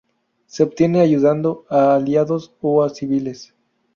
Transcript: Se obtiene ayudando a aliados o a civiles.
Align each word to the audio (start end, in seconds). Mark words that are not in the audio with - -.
Se 0.47 0.63
obtiene 0.63 0.99
ayudando 1.01 1.63
a 1.69 1.93
aliados 1.93 2.51
o 2.59 2.81
a 2.81 2.89
civiles. 2.89 3.53